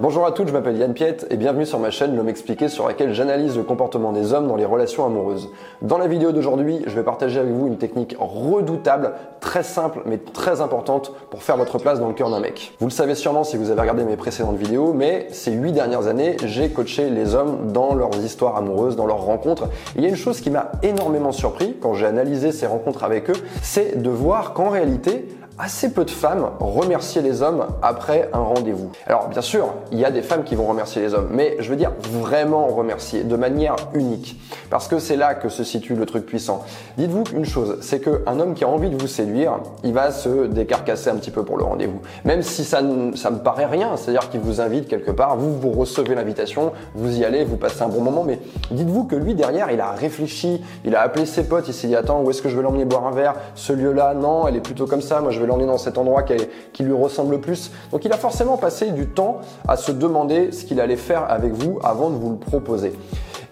[0.00, 2.88] Bonjour à toutes, je m'appelle Yann Piette et bienvenue sur ma chaîne L'homme expliqué sur
[2.88, 5.50] laquelle j'analyse le comportement des hommes dans les relations amoureuses.
[5.82, 10.18] Dans la vidéo d'aujourd'hui, je vais partager avec vous une technique redoutable, très simple mais
[10.18, 12.72] très importante pour faire votre place dans le cœur d'un mec.
[12.80, 16.08] Vous le savez sûrement si vous avez regardé mes précédentes vidéos, mais ces huit dernières
[16.08, 19.66] années, j'ai coaché les hommes dans leurs histoires amoureuses, dans leurs rencontres.
[19.94, 23.04] Et il y a une chose qui m'a énormément surpris quand j'ai analysé ces rencontres
[23.04, 25.28] avec eux, c'est de voir qu'en réalité,
[25.58, 28.90] assez peu de femmes remercier les hommes après un rendez-vous.
[29.06, 31.70] Alors bien sûr, il y a des femmes qui vont remercier les hommes, mais je
[31.70, 36.06] veux dire vraiment remercier de manière unique, parce que c'est là que se situe le
[36.06, 36.64] truc puissant.
[36.98, 40.46] Dites-vous une chose, c'est qu'un homme qui a envie de vous séduire, il va se
[40.46, 42.80] décarcasser un petit peu pour le rendez-vous, même si ça,
[43.14, 47.18] ça me paraît rien, c'est-à-dire qu'il vous invite quelque part, vous vous recevez l'invitation, vous
[47.18, 48.40] y allez, vous passez un bon moment, mais
[48.72, 51.96] dites-vous que lui derrière, il a réfléchi, il a appelé ses potes, il s'est dit
[51.96, 54.60] attends où est-ce que je vais l'emmener boire un verre, ce lieu-là, non, elle est
[54.60, 57.70] plutôt comme ça, moi je vais l'emmener dans cet endroit qui, lui ressemble le plus.
[57.92, 61.52] Donc il a forcément passé du temps à se demander ce qu'il allait faire avec
[61.52, 62.92] vous avant de vous le proposer.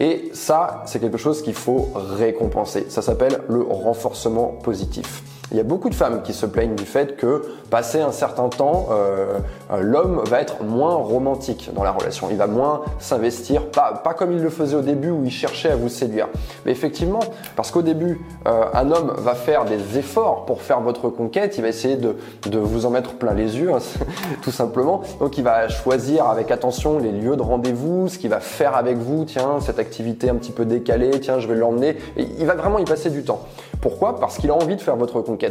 [0.01, 2.87] Et ça, c'est quelque chose qu'il faut récompenser.
[2.89, 5.23] Ça s'appelle le renforcement positif.
[5.51, 8.49] Il y a beaucoup de femmes qui se plaignent du fait que, passé un certain
[8.49, 9.39] temps, euh,
[9.71, 12.29] euh, l'homme va être moins romantique dans la relation.
[12.31, 15.71] Il va moins s'investir, pas, pas comme il le faisait au début où il cherchait
[15.71, 16.29] à vous séduire.
[16.65, 17.21] Mais effectivement,
[17.55, 21.63] parce qu'au début, euh, un homme va faire des efforts pour faire votre conquête, il
[21.63, 23.79] va essayer de, de vous en mettre plein les yeux, hein,
[24.43, 25.03] tout simplement.
[25.21, 28.97] Donc il va choisir avec attention les lieux de rendez-vous, ce qu'il va faire avec
[28.97, 31.97] vous, tiens, cette activité un petit peu décalée, tiens, je vais l'emmener.
[32.17, 33.41] Il va vraiment y passer du temps.
[33.83, 34.21] Pourquoi?
[34.21, 35.42] Parce qu'il a envie de faire votre conquête.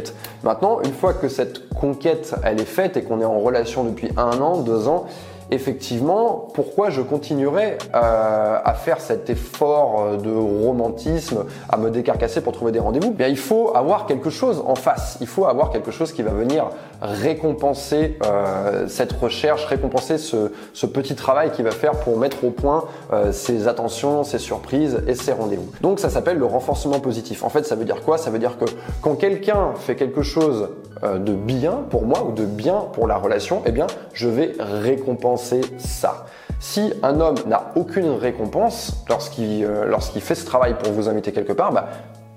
[0.42, 4.08] Maintenant, une fois que cette conquête elle est faite et qu'on est en relation depuis
[4.16, 5.06] un an, deux ans,
[5.52, 12.40] effectivement, pourquoi je continuerai euh, à faire cet effort euh, de romantisme, à me décarcasser
[12.40, 13.12] pour trouver des rendez-vous?
[13.12, 15.18] Bien, il faut avoir quelque chose en face.
[15.20, 16.70] Il faut avoir quelque chose qui va venir
[17.02, 22.50] récompenser euh, cette recherche, récompenser ce, ce, petit travail qu'il va faire pour mettre au
[22.50, 22.84] point
[23.30, 25.70] ses attentions, ses surprises et ses rendez-vous.
[25.80, 27.44] Donc, ça s'appelle le renforcement positif.
[27.44, 28.18] En fait, ça veut dire quoi?
[28.18, 28.64] Ça veut dire que
[29.00, 30.70] quand quelqu'un fait quelque chose
[31.02, 35.41] de bien pour moi ou de bien pour la relation, eh bien, je vais récompenser
[35.78, 36.26] ça.
[36.60, 41.52] Si un homme n'a aucune récompense lorsqu'il euh, fait ce travail pour vous inviter quelque
[41.52, 41.88] part, bah,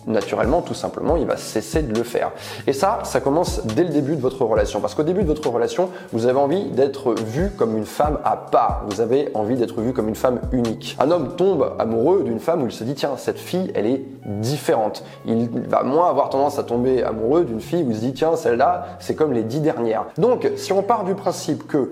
[0.08, 2.32] naturellement, tout simplement, il va cesser de le faire.
[2.68, 4.82] Et ça, ça commence dès le début de votre relation.
[4.82, 8.36] Parce qu'au début de votre relation, vous avez envie d'être vu comme une femme à
[8.36, 8.86] part.
[8.88, 10.96] Vous avez envie d'être vu comme une femme unique.
[11.00, 14.04] Un homme tombe amoureux d'une femme où il se dit, tiens, cette fille, elle est
[14.26, 15.04] différente.
[15.26, 18.36] Il va moins avoir tendance à tomber amoureux d'une fille où il se dit, tiens,
[18.36, 20.06] celle-là, c'est comme les dix dernières.
[20.18, 21.92] Donc, si on part du principe que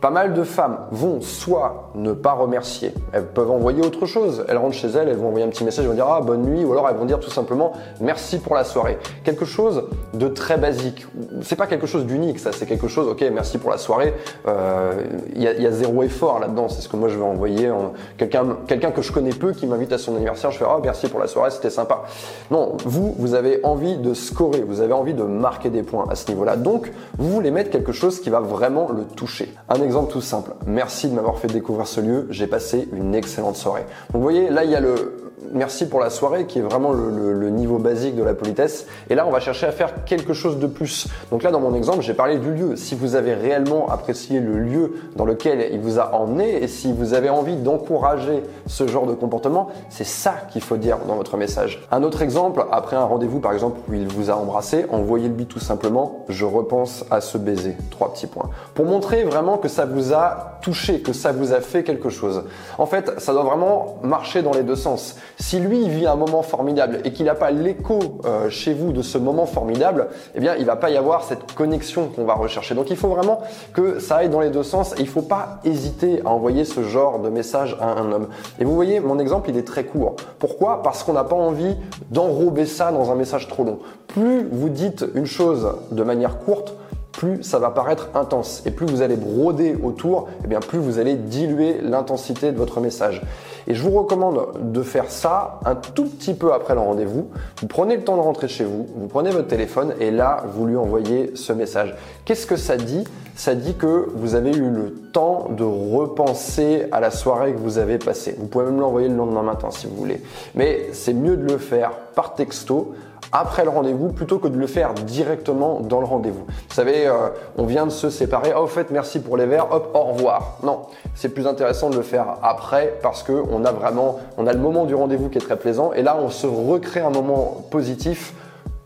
[0.00, 4.44] pas mal de femmes vont soit ne pas remercier, elles peuvent envoyer autre chose.
[4.48, 6.42] Elles rentrent chez elles, elles vont envoyer un petit message, elles vont dire ah bonne
[6.42, 8.98] nuit, ou alors elles vont dire tout simplement merci pour la soirée.
[9.24, 11.06] Quelque chose de très basique.
[11.42, 12.52] C'est pas quelque chose d'unique, ça.
[12.52, 13.08] C'est quelque chose.
[13.08, 14.14] Ok, merci pour la soirée.
[14.46, 15.02] Euh,
[15.34, 16.68] il y, a, zéro effort là-dedans.
[16.68, 17.70] C'est ce que moi je vais envoyer.
[18.16, 21.20] Quelqu'un, que je connais peu qui m'invite à son anniversaire, je fais ah merci pour
[21.20, 22.04] la soirée, c'était sympa.
[22.50, 26.14] Non, vous, vous avez envie de scorer, vous avez envie de marquer des points à
[26.14, 26.56] ce niveau-là.
[26.56, 29.52] Donc, vous voulez mettre quelque chose qui va vraiment le toucher.
[29.88, 30.52] Exemple tout simple.
[30.66, 32.26] Merci de m'avoir fait découvrir ce lieu.
[32.30, 33.86] J'ai passé une excellente soirée.
[34.12, 36.92] Donc vous voyez, là il y a le merci pour la soirée qui est vraiment
[36.92, 38.86] le, niveau basique de la politesse.
[39.08, 41.08] Et là, on va chercher à faire quelque chose de plus.
[41.30, 42.76] Donc là, dans mon exemple, j'ai parlé du lieu.
[42.76, 46.92] Si vous avez réellement apprécié le lieu dans lequel il vous a emmené et si
[46.92, 51.36] vous avez envie d'encourager ce genre de comportement, c'est ça qu'il faut dire dans votre
[51.36, 51.86] message.
[51.90, 55.60] Un autre exemple, après un rendez-vous par exemple où il vous a embrassé, envoyez-lui tout
[55.60, 57.76] simplement je repense à ce baiser.
[57.90, 58.50] Trois petits points.
[58.74, 62.44] Pour montrer vraiment que ça vous a touché, que ça vous a fait quelque chose.
[62.78, 65.16] En fait, ça doit vraiment marcher dans les deux sens.
[65.36, 69.02] Si lui vit un moment formidable et qu'il n'a pas l'écho euh, chez vous de
[69.02, 72.74] ce moment formidable, eh bien il va pas y avoir cette connexion qu'on va rechercher.
[72.74, 73.40] Donc il faut vraiment
[73.72, 76.82] que ça aille dans les deux sens et il faut pas hésiter à envoyer ce
[76.82, 78.28] genre de message à un homme.
[78.58, 80.16] Et vous voyez, mon exemple il est très court.
[80.38, 80.82] Pourquoi?
[80.82, 81.76] Parce qu'on n'a pas envie
[82.10, 83.78] d'enrober ça dans un message trop long.
[84.08, 86.74] Plus vous dites une chose de manière courte,
[87.18, 88.62] plus ça va paraître intense.
[88.64, 92.56] Et plus vous allez broder autour, et eh bien plus vous allez diluer l'intensité de
[92.56, 93.22] votre message.
[93.66, 97.28] Et je vous recommande de faire ça un tout petit peu après le rendez-vous.
[97.60, 100.64] Vous prenez le temps de rentrer chez vous, vous prenez votre téléphone et là, vous
[100.64, 101.96] lui envoyez ce message.
[102.24, 103.02] Qu'est-ce que ça dit?
[103.34, 107.78] Ça dit que vous avez eu le temps de repenser à la soirée que vous
[107.78, 108.36] avez passée.
[108.38, 110.22] Vous pouvez même l'envoyer le lendemain matin si vous voulez.
[110.54, 112.94] Mais c'est mieux de le faire par texto
[113.32, 116.44] après le rendez-vous plutôt que de le faire directement dans le rendez-vous.
[116.46, 118.52] Vous savez, euh, on vient de se séparer.
[118.56, 119.68] Oh, au fait, merci pour les verres.
[119.70, 120.58] Hop, au revoir.
[120.62, 120.82] Non,
[121.14, 124.58] c'est plus intéressant de le faire après parce que on a vraiment, on a le
[124.58, 128.34] moment du rendez-vous qui est très plaisant et là, on se recrée un moment positif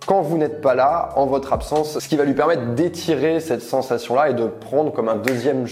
[0.07, 3.63] quand vous n'êtes pas là, en votre absence, ce qui va lui permettre d'étirer cette
[3.63, 5.67] sensation-là et de prendre comme un deuxième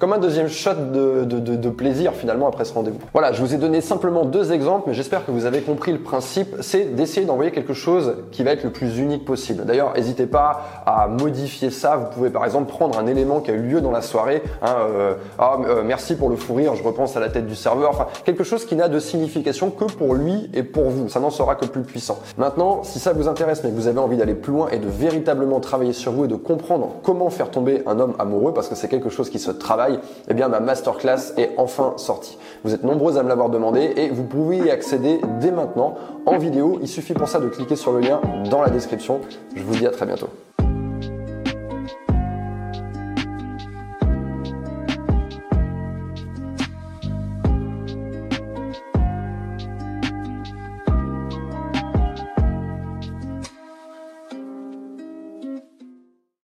[0.00, 2.98] comme un deuxième shot de, de, de, plaisir finalement après ce rendez-vous.
[3.12, 5.98] Voilà, je vous ai donné simplement deux exemples, mais j'espère que vous avez compris le
[5.98, 6.56] principe.
[6.60, 9.64] C'est d'essayer d'envoyer quelque chose qui va être le plus unique possible.
[9.66, 11.96] D'ailleurs, n'hésitez pas à modifier ça.
[11.96, 14.42] Vous pouvez par exemple prendre un élément qui a eu lieu dans la soirée.
[14.62, 17.54] Hein, euh, ah, euh, merci pour le fou rire, je repense à la tête du
[17.54, 17.90] serveur.
[17.90, 21.10] Enfin, quelque chose qui n'a de signification que pour lui et pour vous.
[21.10, 22.18] Ça n'en sera que plus puissant.
[22.38, 24.88] Maintenant, si ça vous intéresse, mais que vous avez envie d'aller plus loin et de
[24.88, 28.74] véritablement travailler sur vous et de comprendre comment faire tomber un homme amoureux, parce que
[28.74, 29.89] c'est quelque chose qui se travaille,
[30.28, 32.38] eh bien ma masterclass est enfin sortie.
[32.64, 35.96] Vous êtes nombreux à me l'avoir demandé et vous pouvez y accéder dès maintenant
[36.26, 36.78] en vidéo.
[36.82, 38.20] Il suffit pour ça de cliquer sur le lien
[38.50, 39.20] dans la description.
[39.54, 40.28] Je vous dis à très bientôt.